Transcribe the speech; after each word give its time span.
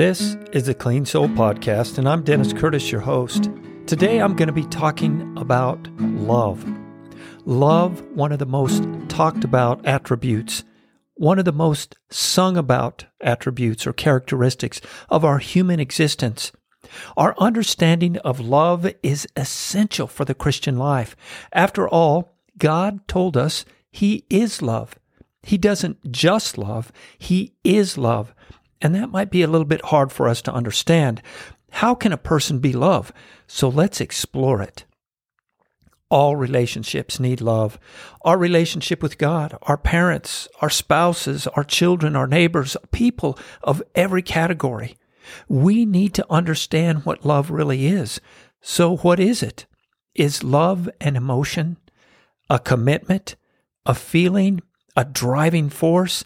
This 0.00 0.38
is 0.52 0.64
the 0.64 0.72
Clean 0.72 1.04
Soul 1.04 1.28
Podcast, 1.28 1.98
and 1.98 2.08
I'm 2.08 2.22
Dennis 2.22 2.54
Curtis, 2.54 2.90
your 2.90 3.02
host. 3.02 3.50
Today 3.84 4.18
I'm 4.18 4.34
going 4.34 4.46
to 4.46 4.50
be 4.50 4.64
talking 4.64 5.36
about 5.36 5.78
love. 6.00 6.64
Love, 7.44 8.00
one 8.14 8.32
of 8.32 8.38
the 8.38 8.46
most 8.46 8.82
talked 9.10 9.44
about 9.44 9.84
attributes, 9.84 10.64
one 11.16 11.38
of 11.38 11.44
the 11.44 11.52
most 11.52 11.98
sung 12.08 12.56
about 12.56 13.04
attributes 13.20 13.86
or 13.86 13.92
characteristics 13.92 14.80
of 15.10 15.22
our 15.22 15.36
human 15.36 15.80
existence. 15.80 16.50
Our 17.18 17.34
understanding 17.36 18.16
of 18.20 18.40
love 18.40 18.90
is 19.02 19.28
essential 19.36 20.06
for 20.06 20.24
the 20.24 20.34
Christian 20.34 20.78
life. 20.78 21.14
After 21.52 21.86
all, 21.86 22.32
God 22.56 23.06
told 23.06 23.36
us 23.36 23.66
He 23.90 24.24
is 24.30 24.62
love. 24.62 24.98
He 25.42 25.58
doesn't 25.58 26.10
just 26.10 26.56
love, 26.56 26.90
He 27.18 27.52
is 27.64 27.98
love. 27.98 28.34
And 28.80 28.94
that 28.94 29.10
might 29.10 29.30
be 29.30 29.42
a 29.42 29.48
little 29.48 29.66
bit 29.66 29.84
hard 29.86 30.10
for 30.10 30.28
us 30.28 30.40
to 30.42 30.52
understand. 30.52 31.22
How 31.70 31.94
can 31.94 32.12
a 32.12 32.18
person 32.18 32.58
be 32.58 32.72
love? 32.72 33.12
So 33.46 33.68
let's 33.68 34.00
explore 34.00 34.62
it. 34.62 34.84
All 36.10 36.34
relationships 36.34 37.20
need 37.20 37.40
love. 37.40 37.78
Our 38.22 38.36
relationship 38.36 39.00
with 39.00 39.16
God, 39.16 39.56
our 39.62 39.76
parents, 39.76 40.48
our 40.60 40.70
spouses, 40.70 41.46
our 41.48 41.62
children, 41.62 42.16
our 42.16 42.26
neighbors, 42.26 42.76
people 42.90 43.38
of 43.62 43.82
every 43.94 44.22
category. 44.22 44.96
We 45.48 45.84
need 45.84 46.12
to 46.14 46.26
understand 46.28 47.04
what 47.04 47.24
love 47.24 47.50
really 47.50 47.86
is. 47.86 48.20
So, 48.60 48.96
what 48.96 49.20
is 49.20 49.42
it? 49.42 49.66
Is 50.16 50.42
love 50.42 50.88
an 51.00 51.14
emotion, 51.14 51.76
a 52.48 52.58
commitment, 52.58 53.36
a 53.86 53.94
feeling, 53.94 54.60
a 54.96 55.04
driving 55.04 55.68
force? 55.68 56.24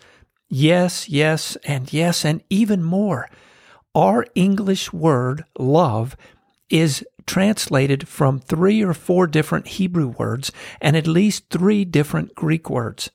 Yes, 0.57 1.09
yes, 1.09 1.57
and 1.65 1.93
yes, 1.93 2.25
and 2.25 2.41
even 2.49 2.81
more. 2.81 3.29
Our 3.93 4.25
English 4.37 4.93
word 4.93 5.45
love 5.59 6.17
is 6.71 7.05
translated 7.27 8.07
from 8.07 8.39
three 8.39 8.81
or 8.81 8.95
four 8.95 9.27
different 9.27 9.67
Hebrew 9.67 10.07
words 10.07 10.53
and 10.81 10.97
at 10.97 11.09
least 11.09 11.51
three 11.51 11.85
different 11.85 12.37
Greek 12.37 12.71
words. 12.71 13.11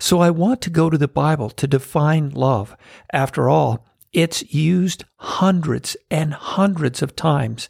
So 0.00 0.18
I 0.18 0.30
want 0.30 0.60
to 0.62 0.70
go 0.70 0.90
to 0.90 0.98
the 0.98 1.06
Bible 1.06 1.50
to 1.50 1.68
define 1.68 2.30
love. 2.30 2.76
After 3.12 3.48
all, 3.48 3.86
it's 4.12 4.52
used 4.52 5.04
hundreds 5.18 5.96
and 6.10 6.34
hundreds 6.34 7.00
of 7.00 7.14
times 7.14 7.68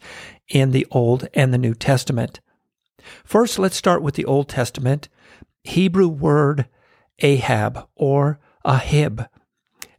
in 0.49 0.71
the 0.71 0.87
Old 0.89 1.27
and 1.35 1.53
the 1.53 1.59
New 1.59 1.75
Testament. 1.75 2.39
First, 3.23 3.59
let's 3.59 3.75
start 3.75 4.01
with 4.01 4.15
the 4.15 4.25
Old 4.25 4.49
Testament. 4.49 5.07
Hebrew 5.63 6.07
word 6.07 6.67
Ahab 7.19 7.87
or 7.95 8.39
Ahib. 8.67 9.27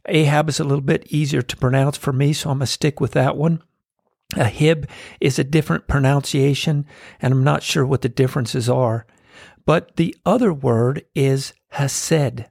Ahab 0.07 0.47
is 0.47 0.59
a 0.59 0.63
little 0.63 0.81
bit 0.83 1.07
easier 1.07 1.41
to 1.41 1.57
pronounce 1.57 1.97
for 1.97 2.13
me, 2.13 2.33
so 2.33 2.51
I'm 2.51 2.59
going 2.59 2.67
to 2.67 2.71
stick 2.71 3.01
with 3.01 3.11
that 3.11 3.35
one. 3.35 3.63
Ahib 4.35 4.87
is 5.19 5.39
a 5.39 5.43
different 5.43 5.87
pronunciation, 5.87 6.85
and 7.19 7.33
I'm 7.33 7.43
not 7.43 7.63
sure 7.63 7.85
what 7.85 8.03
the 8.03 8.09
differences 8.09 8.69
are. 8.69 9.07
But 9.65 9.95
the 9.95 10.15
other 10.25 10.53
word 10.53 11.03
is 11.15 11.53
hesed. 11.69 12.45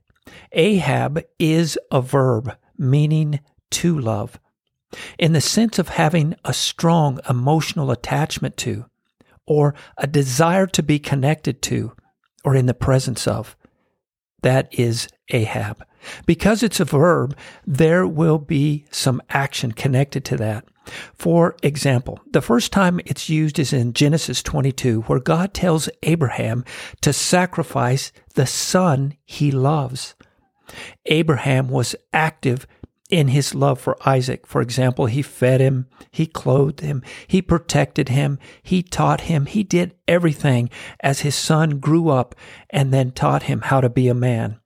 Ahab 0.53 1.23
is 1.39 1.79
a 1.91 2.03
verb 2.03 2.57
meaning 2.77 3.41
to 3.71 3.99
love, 3.99 4.41
in 5.19 5.33
the 5.33 5.41
sense 5.41 5.79
of 5.79 5.91
having 5.91 6.35
a 6.45 6.53
strong 6.53 7.21
emotional 7.29 7.91
attachment 7.91 8.57
to, 8.59 8.87
or 9.47 9.75
a 9.97 10.07
desire 10.07 10.67
to 10.67 10.83
be 10.83 10.99
connected 10.99 11.63
to, 11.63 11.93
or 12.45 12.55
in 12.55 12.67
the 12.67 12.75
presence 12.75 13.27
of. 13.27 13.57
That 14.49 14.73
is 14.73 15.09
Ahab. 15.29 15.85
Because 16.25 16.63
it's 16.63 16.81
a 16.81 16.87
verb, 16.87 17.37
there 17.67 18.07
will 18.07 18.39
be 18.39 18.87
some 18.91 19.21
action 19.29 19.73
connected 19.73 20.25
to 20.25 20.39
that. 20.39 20.65
For 21.13 21.55
example, 21.63 22.19
the 22.31 22.41
first 22.41 22.73
time 22.73 22.99
it's 23.05 23.29
used 23.29 23.59
is 23.59 23.75
in 23.75 23.93
Genesis 23.93 24.43
22, 24.43 25.03
where 25.03 25.21
God 25.21 25.53
tells 25.53 25.91
Abraham 26.03 26.65
to 27.03 27.13
sacrifice 27.13 28.11
the 28.37 28.47
son 28.47 29.19
he 29.27 29.51
loves. 29.51 30.15
Abraham 31.05 31.69
was 31.69 31.95
active 32.15 32.67
in 33.09 33.29
his 33.29 33.55
love 33.55 33.81
for 33.81 33.97
Isaac. 34.07 34.47
For 34.47 34.61
example, 34.61 35.07
he 35.07 35.23
fed 35.23 35.61
him, 35.61 35.87
he 36.11 36.27
clothed 36.27 36.81
him, 36.81 37.03
he 37.27 37.41
protected 37.41 38.09
him, 38.09 38.39
he 38.63 38.83
taught 38.83 39.23
him, 39.23 39.47
he 39.47 39.63
did 39.63 39.95
everything 40.07 40.71
as 41.01 41.21
his 41.21 41.35
son 41.35 41.79
grew 41.79 42.09
up 42.09 42.35
and 42.71 42.93
then 42.93 43.11
taught 43.11 43.45
him 43.45 43.63
how 43.63 43.81
to 43.81 43.89
be 43.89 44.09
a 44.09 44.15
man. 44.15 44.59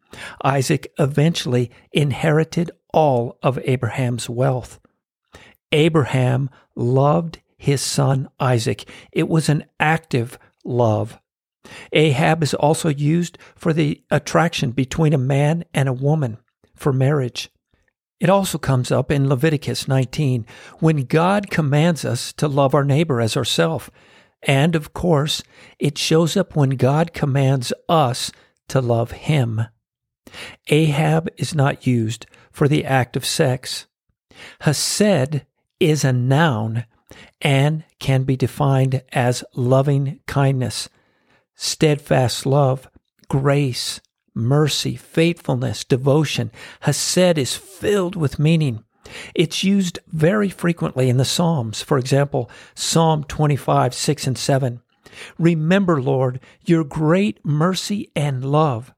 Isaac 0.44 0.92
eventually 0.98 1.70
inherited 1.92 2.70
all 2.92 3.38
of 3.42 3.58
Abraham's 3.64 4.28
wealth. 4.28 4.81
Abraham 5.70 6.50
loved 6.76 7.41
his 7.56 7.81
son 7.81 8.28
Isaac. 8.38 8.88
It 9.12 9.28
was 9.28 9.48
an 9.48 9.64
active 9.81 10.38
love. 10.64 11.19
Ahab 11.92 12.42
is 12.42 12.54
also 12.54 12.88
used 12.88 13.38
for 13.54 13.72
the 13.72 14.02
attraction 14.10 14.72
between 14.72 15.12
a 15.12 15.19
man 15.19 15.64
and 15.72 15.88
a 15.88 15.92
woman 15.92 16.38
for 16.75 16.92
marriage. 16.92 17.50
It 18.22 18.31
also 18.31 18.56
comes 18.56 18.93
up 18.93 19.10
in 19.10 19.28
Leviticus 19.28 19.88
19 19.88 20.47
when 20.78 21.06
God 21.06 21.50
commands 21.50 22.05
us 22.05 22.33
to 22.34 22.47
love 22.47 22.72
our 22.72 22.84
neighbor 22.84 23.21
as 23.21 23.37
ourselves. 23.37 23.91
And 24.44 24.77
of 24.77 24.93
course, 24.93 25.43
it 25.81 25.99
shows 25.99 26.37
up 26.37 26.55
when 26.55 26.71
God 26.71 27.15
commands 27.15 27.72
us 27.88 28.31
to 28.69 28.81
love 28.81 29.11
him. 29.11 29.62
Ahab 30.69 31.31
is 31.37 31.53
not 31.53 31.84
used 31.84 32.27
for 32.53 32.69
the 32.69 32.84
act 32.84 33.16
of 33.16 33.27
sex. 33.27 33.88
Hesed 34.61 35.43
is 35.81 36.05
a 36.05 36.12
noun 36.12 36.84
and 37.41 37.82
can 37.99 38.22
be 38.22 38.37
defined 38.37 39.03
as 39.12 39.43
loving 39.56 40.21
kindness, 40.28 40.88
steadfast 41.56 42.47
love, 42.47 42.88
grace, 43.28 44.00
mercy, 44.34 44.97
faithfulness, 44.97 45.84
devotion. 45.84 46.50
Hesed 46.81 47.38
is 47.38 47.56
filled 47.56 48.16
with 48.16 48.38
meaning. 48.38 48.84
It's 49.34 49.65
used 49.65 49.98
very 50.09 50.48
frequently 50.48 51.09
in 51.09 51.16
the 51.16 51.25
Psalms. 51.25 51.82
For 51.82 51.98
example, 51.98 52.50
Psalm 52.75 53.25
25, 53.25 53.94
6 53.94 54.26
and 54.26 54.38
7. 54.38 54.81
Remember, 55.38 56.00
Lord, 56.00 56.41
your 56.65 56.84
great 56.84 57.44
mercy 57.44 58.10
and 58.16 58.44
love 58.44 58.94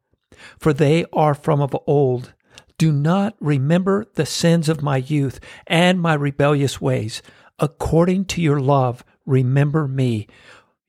for 0.58 0.72
they 0.72 1.04
are 1.12 1.34
from 1.34 1.60
of 1.60 1.76
old. 1.86 2.34
Do 2.78 2.92
not 2.92 3.36
remember 3.40 4.06
the 4.14 4.26
sins 4.26 4.68
of 4.68 4.82
my 4.82 4.96
youth 4.96 5.40
and 5.66 6.00
my 6.00 6.14
rebellious 6.14 6.80
ways. 6.80 7.22
According 7.58 8.26
to 8.26 8.42
your 8.42 8.60
love, 8.60 9.04
remember 9.26 9.86
me. 9.86 10.26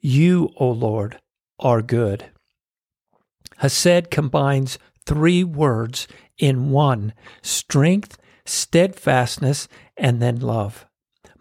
You, 0.01 0.50
O 0.57 0.69
Lord, 0.69 1.19
are 1.59 1.81
good. 1.81 2.25
Hesed 3.57 4.11
combines 4.11 4.77
three 5.05 5.43
words 5.43 6.07
in 6.38 6.71
one 6.71 7.13
strength, 7.41 8.17
steadfastness, 8.45 9.67
and 9.97 10.21
then 10.21 10.39
love. 10.39 10.85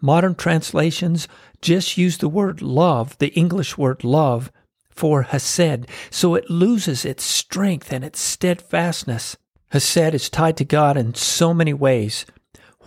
Modern 0.01 0.35
translations 0.35 1.27
just 1.61 1.97
use 1.97 2.17
the 2.17 2.29
word 2.29 2.61
love, 2.61 3.17
the 3.17 3.33
English 3.33 3.77
word 3.77 4.03
love, 4.03 4.51
for 4.89 5.23
Hesed, 5.23 5.87
so 6.09 6.35
it 6.35 6.49
loses 6.49 7.03
its 7.05 7.23
strength 7.23 7.91
and 7.91 8.03
its 8.03 8.19
steadfastness. 8.19 9.35
Hesed 9.69 10.13
is 10.13 10.29
tied 10.29 10.57
to 10.57 10.65
God 10.65 10.95
in 10.95 11.15
so 11.15 11.53
many 11.53 11.73
ways. 11.73 12.25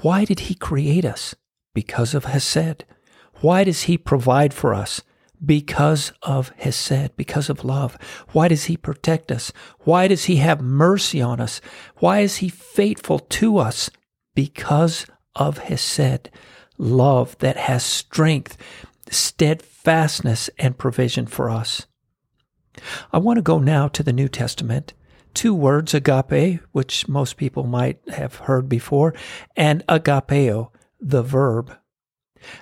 Why 0.01 0.25
did 0.25 0.41
He 0.41 0.55
create 0.55 1.05
us? 1.05 1.35
Because 1.75 2.15
of 2.15 2.25
Hesed. 2.25 2.85
Why 3.41 3.65
does 3.65 3.83
He 3.83 3.99
provide 3.99 4.55
for 4.55 4.73
us? 4.73 5.03
Because 5.45 6.13
of 6.23 6.53
Hesed, 6.57 7.17
because 7.17 7.49
of 7.49 7.65
love. 7.65 7.97
Why 8.33 8.49
does 8.49 8.65
He 8.65 8.77
protect 8.77 9.31
us? 9.31 9.53
Why 9.81 10.09
does 10.09 10.25
He 10.25 10.37
have 10.37 10.61
mercy 10.61 11.23
on 11.23 11.41
us? 11.41 11.61
Why 11.99 12.21
is 12.21 12.39
He 12.39 12.49
faithful 12.49 13.19
to 13.21 13.59
us? 13.59 13.91
Because 14.35 15.07
of 15.35 15.59
Hesed, 15.59 16.31
love 16.77 17.39
that 17.39 17.57
has 17.57 17.85
strength, 17.85 18.57
steadfastness, 19.11 20.51
and 20.59 20.77
provision 20.77 21.27
for 21.27 21.51
us. 21.51 21.87
I 23.13 23.19
want 23.19 23.37
to 23.37 23.43
go 23.43 23.59
now 23.59 23.89
to 23.89 24.03
the 24.03 24.13
New 24.13 24.29
Testament. 24.29 24.95
Two 25.35 25.55
words, 25.55 25.95
agape, 25.95 26.61
which 26.73 27.09
most 27.09 27.37
people 27.37 27.65
might 27.65 28.01
have 28.09 28.37
heard 28.37 28.69
before, 28.69 29.15
and 29.57 29.87
agapeo, 29.87 30.71
the 31.01 31.23
verb. 31.23 31.77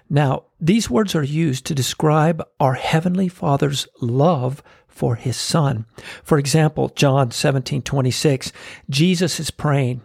Now, 0.09 0.45
these 0.61 0.91
words 0.91 1.15
are 1.15 1.23
used 1.23 1.67
to 1.67 1.75
describe 1.75 2.43
our 2.61 2.75
Heavenly 2.75 3.29
Father's 3.29 3.87
love 4.01 4.63
for 4.87 5.17
His 5.17 5.37
Son. 5.37 5.87
For 6.23 6.39
example, 6.39 6.89
John 6.91 7.31
17 7.31 7.83
26, 7.83 8.53
Jesus 8.89 9.39
is 9.41 9.51
praying, 9.51 10.03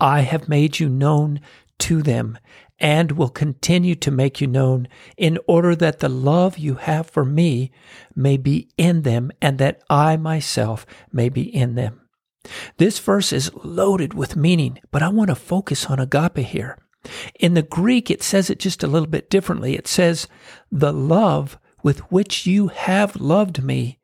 I 0.00 0.20
have 0.20 0.48
made 0.48 0.78
you 0.78 0.88
known 0.88 1.40
to 1.78 2.02
them 2.02 2.38
and 2.78 3.12
will 3.12 3.28
continue 3.28 3.94
to 3.96 4.10
make 4.10 4.40
you 4.40 4.46
known 4.46 4.88
in 5.16 5.38
order 5.46 5.74
that 5.74 5.98
the 5.98 6.08
love 6.08 6.58
you 6.58 6.74
have 6.74 7.08
for 7.08 7.24
me 7.24 7.70
may 8.14 8.36
be 8.36 8.68
in 8.76 9.02
them 9.02 9.32
and 9.42 9.58
that 9.58 9.82
I 9.90 10.16
myself 10.16 10.86
may 11.12 11.28
be 11.28 11.42
in 11.42 11.74
them. 11.74 12.02
This 12.76 12.98
verse 12.98 13.32
is 13.32 13.50
loaded 13.64 14.14
with 14.14 14.36
meaning, 14.36 14.78
but 14.90 15.02
I 15.02 15.08
want 15.08 15.28
to 15.28 15.34
focus 15.34 15.86
on 15.86 15.98
agape 15.98 16.38
here. 16.38 16.78
In 17.38 17.54
the 17.54 17.62
Greek, 17.62 18.10
it 18.10 18.22
says 18.22 18.50
it 18.50 18.58
just 18.58 18.82
a 18.82 18.88
little 18.88 19.08
bit 19.08 19.30
differently. 19.30 19.74
It 19.74 19.86
says, 19.86 20.26
the 20.70 20.92
love 20.92 21.58
with 21.82 22.00
which 22.10 22.46
you 22.46 22.68
have 22.68 23.16
loved 23.16 23.62
me. 23.62 23.98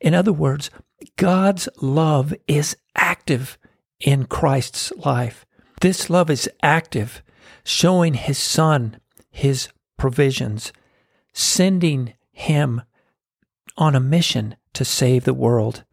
In 0.00 0.14
other 0.14 0.32
words, 0.32 0.70
God's 1.16 1.68
love 1.80 2.32
is 2.46 2.76
active 2.94 3.58
in 4.00 4.26
Christ's 4.26 4.92
life. 4.92 5.44
This 5.80 6.08
love 6.08 6.30
is 6.30 6.48
active, 6.62 7.22
showing 7.64 8.14
his 8.14 8.38
son 8.38 9.00
his 9.30 9.68
provisions, 9.96 10.72
sending 11.32 12.14
him 12.30 12.82
on 13.76 13.94
a 13.94 14.00
mission 14.00 14.56
to 14.74 14.84
save 14.84 15.24
the 15.24 15.34
world. 15.34 15.84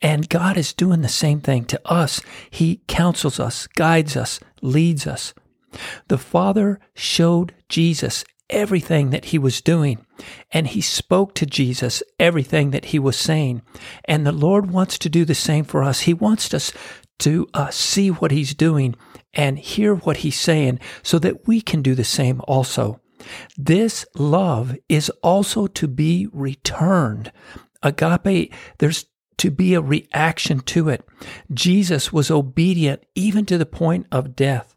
And 0.00 0.28
God 0.28 0.56
is 0.56 0.72
doing 0.72 1.00
the 1.00 1.08
same 1.08 1.40
thing 1.40 1.64
to 1.66 1.80
us. 1.84 2.20
He 2.50 2.82
counsels 2.86 3.40
us, 3.40 3.66
guides 3.66 4.16
us, 4.16 4.38
leads 4.62 5.06
us. 5.06 5.34
The 6.08 6.18
Father 6.18 6.80
showed 6.94 7.54
Jesus 7.68 8.24
everything 8.50 9.10
that 9.10 9.26
he 9.26 9.38
was 9.38 9.60
doing, 9.60 10.04
and 10.52 10.66
he 10.66 10.80
spoke 10.80 11.34
to 11.34 11.46
Jesus 11.46 12.02
everything 12.18 12.70
that 12.70 12.86
he 12.86 12.98
was 12.98 13.16
saying. 13.16 13.62
And 14.04 14.26
the 14.26 14.32
Lord 14.32 14.70
wants 14.70 14.98
to 14.98 15.08
do 15.08 15.24
the 15.24 15.34
same 15.34 15.64
for 15.64 15.82
us. 15.82 16.00
He 16.00 16.14
wants 16.14 16.52
us 16.52 16.72
to 17.20 17.48
uh, 17.54 17.70
see 17.70 18.10
what 18.10 18.30
he's 18.30 18.54
doing 18.54 18.94
and 19.32 19.58
hear 19.58 19.94
what 19.94 20.18
he's 20.18 20.38
saying 20.38 20.80
so 21.02 21.18
that 21.18 21.46
we 21.46 21.60
can 21.60 21.82
do 21.82 21.94
the 21.94 22.04
same 22.04 22.40
also. 22.46 23.00
This 23.56 24.04
love 24.14 24.76
is 24.88 25.10
also 25.22 25.66
to 25.68 25.88
be 25.88 26.28
returned. 26.32 27.32
Agape, 27.82 28.52
there's 28.78 29.06
to 29.38 29.50
be 29.50 29.74
a 29.74 29.80
reaction 29.80 30.60
to 30.60 30.88
it. 30.88 31.04
Jesus 31.52 32.12
was 32.12 32.30
obedient 32.30 33.04
even 33.14 33.44
to 33.46 33.58
the 33.58 33.66
point 33.66 34.06
of 34.12 34.36
death. 34.36 34.73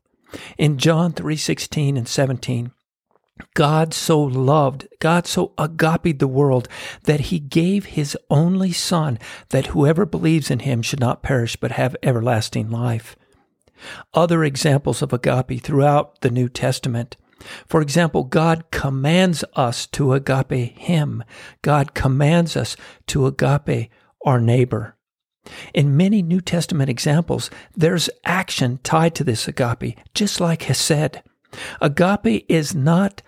In 0.57 0.77
John 0.77 1.13
3:16 1.13 1.97
and 1.97 2.07
17, 2.07 2.71
God 3.53 3.93
so 3.93 4.21
loved, 4.21 4.87
God 4.99 5.27
so 5.27 5.53
agape 5.57 6.19
the 6.19 6.27
world 6.27 6.67
that 7.03 7.19
he 7.19 7.39
gave 7.39 7.85
his 7.85 8.17
only 8.29 8.71
son 8.71 9.19
that 9.49 9.67
whoever 9.67 10.05
believes 10.05 10.49
in 10.49 10.59
him 10.59 10.81
should 10.81 10.99
not 10.99 11.23
perish 11.23 11.55
but 11.55 11.71
have 11.71 11.95
everlasting 12.01 12.69
life. 12.69 13.15
Other 14.13 14.43
examples 14.43 15.01
of 15.01 15.13
agape 15.13 15.61
throughout 15.61 16.21
the 16.21 16.31
New 16.31 16.49
Testament. 16.49 17.15
For 17.67 17.81
example, 17.81 18.23
God 18.23 18.71
commands 18.71 19.43
us 19.53 19.85
to 19.87 20.13
agape 20.13 20.77
him. 20.77 21.23
God 21.61 21.93
commands 21.93 22.57
us 22.57 22.75
to 23.07 23.27
agape 23.27 23.91
our 24.25 24.41
neighbor. 24.41 24.96
In 25.73 25.97
many 25.97 26.21
New 26.21 26.41
Testament 26.41 26.89
examples, 26.89 27.49
there's 27.75 28.09
action 28.25 28.79
tied 28.83 29.15
to 29.15 29.23
this 29.23 29.47
agape, 29.47 29.97
just 30.13 30.39
like 30.39 30.63
Hesed. 30.63 31.21
Agape 31.81 32.45
is 32.49 32.75
not 32.75 33.21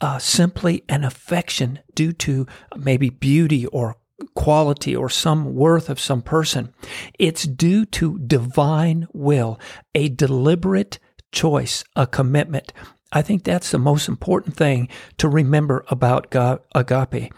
uh, 0.00 0.18
simply 0.18 0.84
an 0.88 1.04
affection 1.04 1.80
due 1.94 2.12
to 2.12 2.46
maybe 2.76 3.10
beauty 3.10 3.66
or 3.66 3.96
quality 4.34 4.94
or 4.94 5.08
some 5.08 5.54
worth 5.54 5.88
of 5.88 6.00
some 6.00 6.22
person. 6.22 6.72
It's 7.18 7.44
due 7.44 7.84
to 7.86 8.18
divine 8.18 9.06
will, 9.12 9.60
a 9.94 10.08
deliberate 10.08 10.98
choice, 11.32 11.84
a 11.94 12.06
commitment. 12.06 12.72
I 13.12 13.22
think 13.22 13.44
that's 13.44 13.70
the 13.70 13.78
most 13.78 14.08
important 14.08 14.56
thing 14.56 14.88
to 15.18 15.28
remember 15.28 15.84
about 15.88 16.34
agape. 16.74 17.32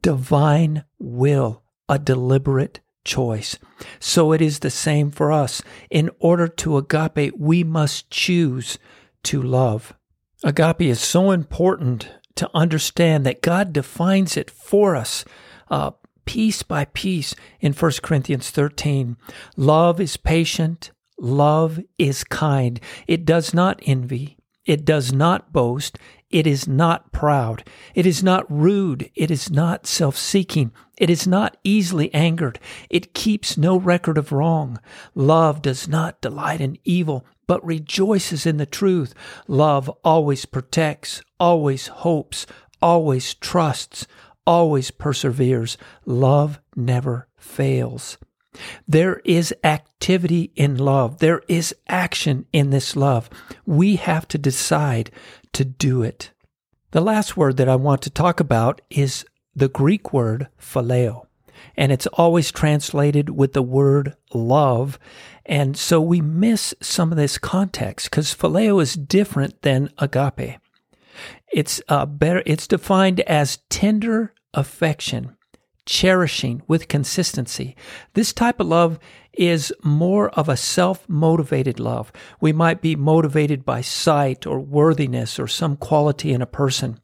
Divine 0.00 0.84
will, 0.98 1.62
a 1.88 1.98
deliberate 1.98 2.80
choice. 3.04 3.58
So 4.00 4.32
it 4.32 4.40
is 4.40 4.60
the 4.60 4.70
same 4.70 5.10
for 5.10 5.32
us. 5.32 5.62
In 5.90 6.10
order 6.18 6.48
to 6.48 6.76
agape, 6.76 7.34
we 7.36 7.64
must 7.64 8.10
choose 8.10 8.78
to 9.24 9.42
love. 9.42 9.94
Agape 10.44 10.82
is 10.82 11.00
so 11.00 11.30
important 11.30 12.08
to 12.36 12.50
understand 12.54 13.24
that 13.26 13.42
God 13.42 13.72
defines 13.72 14.36
it 14.36 14.50
for 14.50 14.96
us. 14.96 15.24
Uh, 15.70 15.92
piece 16.24 16.62
by 16.62 16.84
piece 16.86 17.34
in 17.60 17.72
1 17.72 17.92
Corinthians 18.02 18.50
13. 18.50 19.16
Love 19.56 20.00
is 20.00 20.16
patient. 20.16 20.90
Love 21.18 21.80
is 21.98 22.24
kind. 22.24 22.80
It 23.06 23.24
does 23.24 23.54
not 23.54 23.80
envy. 23.84 24.36
It 24.64 24.84
does 24.84 25.12
not 25.12 25.52
boast. 25.52 25.98
It 26.30 26.46
is 26.46 26.68
not 26.68 27.12
proud. 27.12 27.64
It 27.94 28.06
is 28.06 28.22
not 28.22 28.50
rude. 28.50 29.10
It 29.14 29.30
is 29.30 29.50
not 29.50 29.86
self 29.86 30.16
seeking. 30.16 30.72
It 30.96 31.10
is 31.10 31.26
not 31.26 31.56
easily 31.64 32.12
angered. 32.14 32.58
It 32.88 33.12
keeps 33.12 33.58
no 33.58 33.76
record 33.76 34.16
of 34.16 34.32
wrong. 34.32 34.80
Love 35.14 35.62
does 35.62 35.88
not 35.88 36.20
delight 36.20 36.60
in 36.60 36.78
evil, 36.84 37.26
but 37.46 37.64
rejoices 37.66 38.46
in 38.46 38.56
the 38.56 38.66
truth. 38.66 39.14
Love 39.48 39.90
always 40.04 40.46
protects, 40.46 41.22
always 41.40 41.88
hopes, 41.88 42.46
always 42.80 43.34
trusts, 43.34 44.06
always 44.46 44.90
perseveres. 44.90 45.76
Love 46.06 46.60
never 46.76 47.28
fails. 47.36 48.16
There 48.86 49.20
is 49.24 49.54
activity 49.64 50.52
in 50.56 50.76
love. 50.76 51.18
There 51.18 51.42
is 51.48 51.74
action 51.88 52.46
in 52.52 52.70
this 52.70 52.96
love. 52.96 53.30
We 53.64 53.96
have 53.96 54.28
to 54.28 54.38
decide 54.38 55.10
to 55.52 55.64
do 55.64 56.02
it. 56.02 56.30
The 56.90 57.00
last 57.00 57.36
word 57.36 57.56
that 57.56 57.68
I 57.68 57.76
want 57.76 58.02
to 58.02 58.10
talk 58.10 58.40
about 58.40 58.80
is 58.90 59.24
the 59.54 59.68
Greek 59.68 60.12
word 60.12 60.48
phileo. 60.60 61.26
And 61.76 61.92
it's 61.92 62.06
always 62.08 62.52
translated 62.52 63.30
with 63.30 63.52
the 63.52 63.62
word 63.62 64.14
love. 64.34 64.98
And 65.46 65.76
so 65.76 66.00
we 66.00 66.20
miss 66.20 66.74
some 66.80 67.10
of 67.10 67.16
this 67.16 67.38
context 67.38 68.10
because 68.10 68.34
phileo 68.34 68.82
is 68.82 68.94
different 68.94 69.62
than 69.62 69.90
agape. 69.98 70.58
It's 71.52 71.80
uh, 71.88 72.06
better, 72.06 72.42
it's 72.46 72.66
defined 72.66 73.20
as 73.20 73.58
tender 73.68 74.34
affection, 74.54 75.36
cherishing 75.86 76.62
with 76.68 76.88
consistency. 76.88 77.76
This 78.14 78.32
type 78.32 78.60
of 78.60 78.68
love 78.68 78.98
is 79.32 79.72
more 79.82 80.30
of 80.30 80.48
a 80.48 80.56
self 80.56 81.08
motivated 81.08 81.80
love. 81.80 82.12
We 82.40 82.52
might 82.52 82.80
be 82.80 82.96
motivated 82.96 83.64
by 83.64 83.80
sight 83.80 84.46
or 84.46 84.60
worthiness 84.60 85.38
or 85.38 85.46
some 85.48 85.76
quality 85.76 86.32
in 86.32 86.42
a 86.42 86.46
person. 86.46 87.00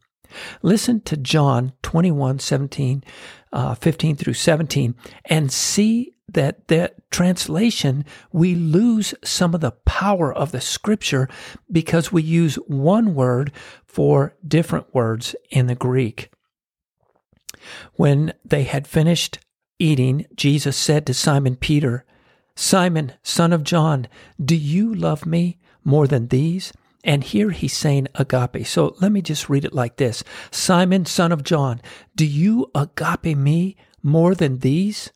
Listen 0.61 1.01
to 1.01 1.17
John 1.17 1.73
21, 1.81 2.39
17, 2.39 3.03
uh, 3.51 3.75
15 3.75 4.15
through 4.15 4.33
17, 4.33 4.95
and 5.25 5.51
see 5.51 6.13
that 6.33 6.67
that 6.67 7.09
translation, 7.09 8.05
we 8.31 8.53
lose 8.53 9.15
some 9.23 9.55
of 9.55 9.61
the 9.61 9.71
power 9.71 10.31
of 10.31 10.51
the 10.51 10.61
scripture 10.61 11.27
because 11.71 12.11
we 12.11 12.21
use 12.21 12.55
one 12.67 13.15
word 13.15 13.51
for 13.85 14.35
different 14.47 14.93
words 14.93 15.35
in 15.49 15.65
the 15.65 15.75
Greek. 15.75 16.29
When 17.93 18.33
they 18.43 18.63
had 18.63 18.87
finished 18.87 19.39
eating, 19.79 20.25
Jesus 20.35 20.77
said 20.77 21.05
to 21.05 21.13
Simon 21.13 21.55
Peter, 21.55 22.05
Simon, 22.55 23.13
son 23.23 23.53
of 23.53 23.63
John, 23.63 24.07
do 24.43 24.55
you 24.55 24.93
love 24.93 25.25
me 25.25 25.57
more 25.83 26.07
than 26.07 26.27
these? 26.27 26.73
And 27.03 27.23
here 27.23 27.51
he's 27.51 27.75
saying 27.75 28.09
agape. 28.15 28.67
So 28.67 28.95
let 28.99 29.11
me 29.11 29.21
just 29.21 29.49
read 29.49 29.63
it 29.63 29.73
like 29.73 29.95
this 29.95 30.23
Simon, 30.51 31.05
son 31.05 31.31
of 31.31 31.43
John, 31.43 31.81
do 32.15 32.25
you 32.25 32.69
agape 32.75 33.37
me 33.37 33.77
more 34.03 34.35
than 34.35 34.59
these? 34.59 35.11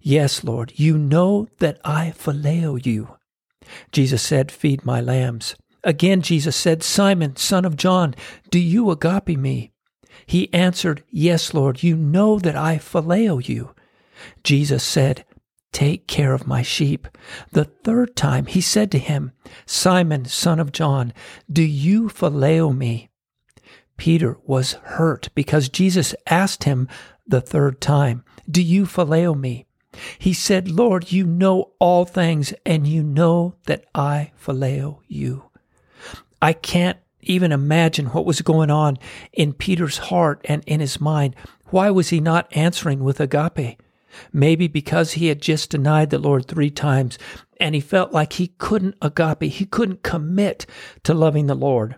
Yes, 0.00 0.44
Lord, 0.44 0.72
you 0.76 0.96
know 0.98 1.48
that 1.58 1.80
I 1.84 2.12
phileo 2.16 2.84
you. 2.84 3.16
Jesus 3.92 4.22
said, 4.22 4.50
Feed 4.50 4.84
my 4.84 5.00
lambs. 5.00 5.56
Again, 5.82 6.22
Jesus 6.22 6.56
said, 6.56 6.82
Simon, 6.82 7.36
son 7.36 7.64
of 7.64 7.76
John, 7.76 8.14
do 8.50 8.58
you 8.58 8.90
agape 8.90 9.38
me? 9.38 9.73
He 10.26 10.52
answered, 10.52 11.02
Yes, 11.10 11.54
Lord, 11.54 11.82
you 11.82 11.96
know 11.96 12.38
that 12.38 12.56
I 12.56 12.78
phileo 12.78 13.46
you. 13.46 13.74
Jesus 14.42 14.82
said, 14.82 15.24
Take 15.72 16.06
care 16.06 16.32
of 16.34 16.46
my 16.46 16.62
sheep. 16.62 17.08
The 17.50 17.64
third 17.64 18.14
time 18.14 18.46
he 18.46 18.60
said 18.60 18.92
to 18.92 18.98
him, 18.98 19.32
Simon, 19.66 20.24
son 20.24 20.60
of 20.60 20.72
John, 20.72 21.12
do 21.50 21.62
you 21.62 22.08
phileo 22.08 22.76
me? 22.76 23.10
Peter 23.96 24.38
was 24.44 24.74
hurt 24.84 25.28
because 25.34 25.68
Jesus 25.68 26.14
asked 26.26 26.64
him 26.64 26.88
the 27.26 27.40
third 27.40 27.80
time, 27.80 28.24
Do 28.48 28.62
you 28.62 28.84
phileo 28.86 29.38
me? 29.38 29.66
He 30.18 30.32
said, 30.32 30.70
Lord, 30.70 31.12
you 31.12 31.24
know 31.24 31.72
all 31.78 32.04
things, 32.04 32.52
and 32.66 32.86
you 32.86 33.02
know 33.02 33.54
that 33.66 33.84
I 33.94 34.32
phileo 34.40 35.00
you. 35.06 35.50
I 36.42 36.52
can't 36.52 36.98
even 37.26 37.52
imagine 37.52 38.06
what 38.06 38.26
was 38.26 38.42
going 38.42 38.70
on 38.70 38.98
in 39.32 39.52
Peter's 39.52 39.98
heart 39.98 40.40
and 40.44 40.62
in 40.66 40.80
his 40.80 41.00
mind. 41.00 41.34
Why 41.66 41.90
was 41.90 42.10
he 42.10 42.20
not 42.20 42.54
answering 42.56 43.02
with 43.02 43.20
agape? 43.20 43.80
Maybe 44.32 44.68
because 44.68 45.12
he 45.12 45.26
had 45.26 45.42
just 45.42 45.70
denied 45.70 46.10
the 46.10 46.18
Lord 46.18 46.46
three 46.46 46.70
times 46.70 47.18
and 47.58 47.74
he 47.74 47.80
felt 47.80 48.12
like 48.12 48.34
he 48.34 48.48
couldn't 48.48 48.96
agape, 49.02 49.42
he 49.52 49.64
couldn't 49.64 50.02
commit 50.02 50.66
to 51.02 51.14
loving 51.14 51.46
the 51.46 51.54
Lord. 51.54 51.96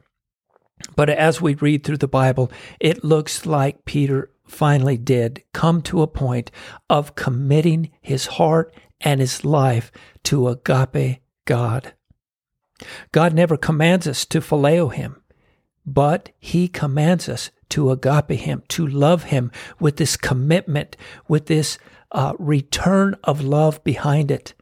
But 0.95 1.11
as 1.11 1.40
we 1.40 1.54
read 1.54 1.85
through 1.85 1.99
the 1.99 2.09
Bible, 2.09 2.50
it 2.80 3.04
looks 3.04 3.47
like 3.47 3.85
Peter 3.85 4.30
finally 4.47 4.97
did 4.97 5.42
come 5.52 5.83
to 5.83 6.02
a 6.02 6.06
point 6.06 6.50
of 6.88 7.14
committing 7.14 7.90
his 8.00 8.26
heart 8.26 8.75
and 9.00 9.21
his 9.21 9.45
life 9.45 9.90
to 10.25 10.49
agape 10.49 11.21
God. 11.45 11.95
God 13.12 13.33
never 13.33 13.56
commands 13.56 14.06
us 14.06 14.25
to 14.26 14.40
phileo 14.40 14.92
him, 14.92 15.23
but 15.85 16.30
he 16.38 16.68
commands 16.68 17.28
us 17.28 17.50
to 17.71 17.90
agape 17.90 18.30
him, 18.30 18.62
to 18.68 18.87
love 18.87 19.25
him 19.25 19.50
with 19.80 19.97
this 19.97 20.16
commitment, 20.16 20.97
with 21.28 21.47
this 21.47 21.78
uh, 22.12 22.35
return 22.38 23.16
of 23.25 23.42
love 23.42 23.83
behind 23.83 24.30
it. 24.30 24.54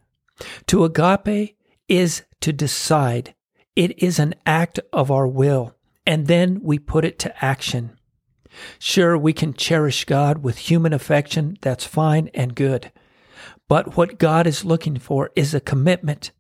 To 0.67 0.85
agape 0.85 1.57
is 1.89 2.23
to 2.41 2.53
decide. 2.53 3.35
It 3.77 4.03
is 4.03 4.19
an 4.19 4.35
act 4.47 4.81
of 4.93 5.11
our 5.11 5.27
will, 5.27 5.75
and 6.07 6.27
then 6.27 6.61
we 6.63 6.79
put 6.79 7.05
it 7.05 7.19
to 7.21 7.45
action. 7.45 7.99
Sure, 8.79 9.19
we 9.19 9.33
can 9.33 9.53
cherish 9.53 10.05
God 10.05 10.43
with 10.43 10.59
human 10.59 10.93
affection. 10.93 11.59
That's 11.61 11.85
fine 11.85 12.31
and 12.35 12.55
good. 12.55 12.93
But 13.69 13.97
what 13.97 14.19
God 14.19 14.47
is 14.47 14.65
looking 14.65 14.99
for 14.99 15.31
is 15.35 15.55
a 15.55 15.61
commitment. 15.61 16.31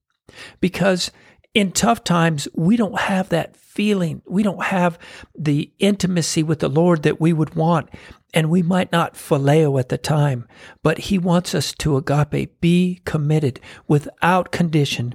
Because 0.60 1.10
in 1.54 1.70
tough 1.70 2.02
times, 2.02 2.48
we 2.54 2.76
don't 2.76 2.98
have 2.98 3.28
that 3.28 3.56
feeling. 3.56 4.22
We 4.26 4.42
don't 4.42 4.64
have 4.64 4.98
the 5.38 5.72
intimacy 5.78 6.42
with 6.42 6.58
the 6.58 6.68
Lord 6.68 7.04
that 7.04 7.20
we 7.20 7.32
would 7.32 7.54
want. 7.54 7.88
And 8.34 8.50
we 8.50 8.62
might 8.62 8.90
not 8.90 9.14
phileo 9.14 9.78
at 9.78 9.88
the 9.88 9.98
time, 9.98 10.48
but 10.82 10.98
He 10.98 11.18
wants 11.18 11.54
us 11.54 11.72
to 11.74 11.96
agape, 11.96 12.60
be 12.60 13.00
committed 13.04 13.60
without 13.86 14.50
condition 14.50 15.14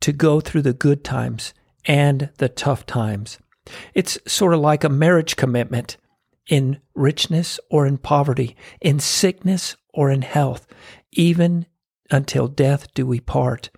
to 0.00 0.12
go 0.12 0.40
through 0.40 0.62
the 0.62 0.72
good 0.72 1.04
times 1.04 1.54
and 1.84 2.30
the 2.38 2.48
tough 2.48 2.84
times. 2.84 3.38
It's 3.94 4.18
sort 4.26 4.54
of 4.54 4.60
like 4.60 4.82
a 4.82 4.88
marriage 4.88 5.36
commitment 5.36 5.96
in 6.48 6.80
richness 6.94 7.60
or 7.70 7.86
in 7.86 7.98
poverty, 7.98 8.56
in 8.80 8.98
sickness 8.98 9.76
or 9.94 10.10
in 10.10 10.22
health, 10.22 10.66
even 11.12 11.66
until 12.10 12.48
death 12.48 12.92
do 12.94 13.06
we 13.06 13.20
part. 13.20 13.70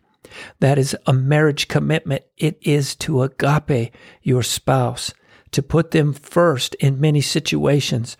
That 0.60 0.78
is 0.78 0.96
a 1.06 1.12
marriage 1.12 1.68
commitment. 1.68 2.22
It 2.36 2.58
is 2.62 2.94
to 2.96 3.22
agape 3.22 3.92
your 4.22 4.42
spouse, 4.42 5.12
to 5.52 5.62
put 5.62 5.90
them 5.90 6.12
first 6.12 6.74
in 6.76 7.00
many 7.00 7.20
situations, 7.20 8.16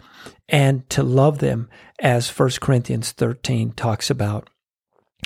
and 0.48 0.88
to 0.90 1.02
love 1.02 1.38
them 1.38 1.68
as 2.00 2.30
1 2.30 2.50
Corinthians 2.60 3.12
13 3.12 3.72
talks 3.72 4.10
about. 4.10 4.48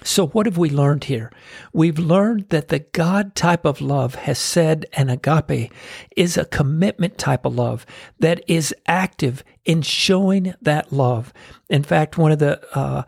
So, 0.05 0.27
what 0.29 0.47
have 0.47 0.59
we 0.59 0.71
learned 0.71 1.05
here? 1.05 1.31
We've 1.73 1.99
learned 1.99 2.49
that 2.49 2.69
the 2.69 2.81
God 2.81 3.35
type 3.35 3.65
of 3.65 3.81
love, 3.81 4.17
hesed 4.17 4.87
and 4.95 5.11
agape, 5.11 5.71
is 6.17 6.37
a 6.37 6.47
commitment 6.47 7.19
type 7.19 7.45
of 7.45 7.55
love 7.55 7.87
that 8.19 8.43
is 8.49 8.75
active 8.87 9.45
in 9.65 9.83
showing 9.83 10.55
that 10.63 10.93
love. 10.93 11.33
In 11.69 11.83
fact, 11.85 12.19
one 12.19 12.33
of 12.33 12.41
the 12.41 12.61
uh, 12.77 13.03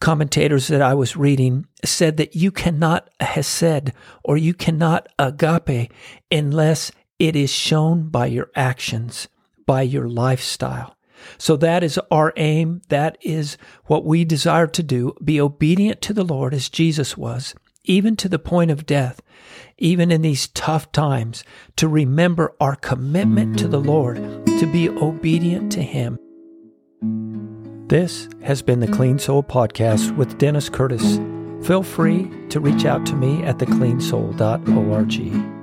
commentators 0.00 0.68
that 0.68 0.82
I 0.82 0.94
was 0.94 1.16
reading 1.16 1.66
said 1.84 2.16
that 2.16 2.36
you 2.36 2.50
cannot 2.50 3.08
hesed 3.20 3.92
or 4.22 4.36
you 4.36 4.54
cannot 4.54 5.08
agape 5.18 5.90
unless 6.30 6.92
it 7.18 7.34
is 7.34 7.50
shown 7.50 8.08
by 8.08 8.26
your 8.26 8.50
actions, 8.54 9.28
by 9.66 9.82
your 9.82 10.08
lifestyle. 10.08 10.96
So 11.38 11.56
that 11.56 11.82
is 11.82 11.98
our 12.10 12.32
aim. 12.36 12.82
That 12.88 13.16
is 13.22 13.56
what 13.86 14.04
we 14.04 14.24
desire 14.24 14.66
to 14.68 14.82
do. 14.82 15.14
Be 15.24 15.40
obedient 15.40 16.00
to 16.02 16.12
the 16.12 16.24
Lord 16.24 16.54
as 16.54 16.68
Jesus 16.68 17.16
was, 17.16 17.54
even 17.84 18.16
to 18.16 18.28
the 18.28 18.38
point 18.38 18.70
of 18.70 18.86
death, 18.86 19.22
even 19.78 20.12
in 20.12 20.22
these 20.22 20.48
tough 20.48 20.92
times, 20.92 21.42
to 21.76 21.88
remember 21.88 22.54
our 22.60 22.76
commitment 22.76 23.58
to 23.58 23.68
the 23.68 23.80
Lord, 23.80 24.16
to 24.46 24.70
be 24.70 24.88
obedient 24.88 25.72
to 25.72 25.82
Him. 25.82 26.18
This 27.88 28.28
has 28.42 28.62
been 28.62 28.80
the 28.80 28.88
Clean 28.88 29.16
Soul 29.16 29.44
Podcast 29.44 30.16
with 30.16 30.38
Dennis 30.38 30.68
Curtis. 30.68 31.20
Feel 31.64 31.84
free 31.84 32.28
to 32.48 32.58
reach 32.58 32.84
out 32.84 33.06
to 33.06 33.14
me 33.14 33.44
at 33.44 33.58
thecleansoul.org. 33.58 35.55